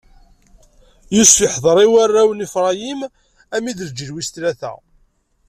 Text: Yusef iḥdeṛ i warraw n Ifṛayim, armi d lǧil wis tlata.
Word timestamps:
Yusef 1.15 1.39
iḥdeṛ 1.47 1.77
i 1.85 1.87
warraw 1.91 2.29
n 2.33 2.43
Ifṛayim, 2.45 3.01
armi 3.53 3.71
d 3.77 3.79
lǧil 3.89 4.11
wis 4.13 4.29
tlata. 4.29 4.73